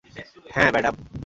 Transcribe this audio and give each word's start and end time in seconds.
হ্যাঁ, 0.53 0.69
ম্যাডাম। 0.71 0.95